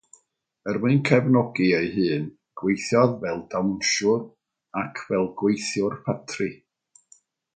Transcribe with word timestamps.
Er 0.71 0.77
mwyn 0.83 1.01
cefnogi 1.09 1.67
ei 1.79 1.91
hun, 1.97 2.23
gweithiodd 2.61 3.13
fel 3.25 3.43
dawnsiwr 3.53 4.25
ac 4.83 5.05
fel 5.11 5.29
gweithiwr 5.43 5.99
ffatri. 6.01 6.49